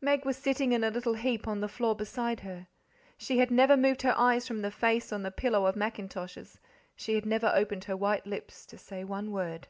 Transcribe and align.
Meg 0.00 0.24
was 0.24 0.36
sitting 0.36 0.70
in 0.70 0.84
a 0.84 0.90
little 0.92 1.14
heap 1.14 1.48
on 1.48 1.58
the 1.60 1.66
floor 1.66 1.96
beside 1.96 2.38
her. 2.38 2.68
She 3.18 3.38
had 3.38 3.50
never 3.50 3.76
moved 3.76 4.02
her 4.02 4.14
eyes 4.16 4.46
from 4.46 4.62
the 4.62 4.70
face 4.70 5.12
on 5.12 5.24
the 5.24 5.32
pillow 5.32 5.66
of 5.66 5.74
mackintoshes, 5.74 6.60
she 6.94 7.16
had 7.16 7.26
never 7.26 7.50
opened 7.52 7.82
her 7.86 7.96
white 7.96 8.24
lips 8.24 8.64
to 8.66 8.78
say 8.78 9.02
one 9.02 9.32
word. 9.32 9.66